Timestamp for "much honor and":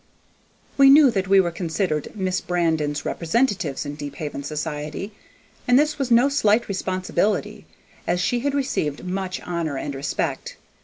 9.05-9.93